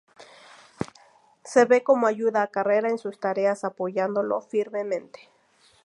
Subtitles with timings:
[1.43, 5.29] Se ve cómo ayuda a Carrera en sus tareas, apoyándolo firmemente.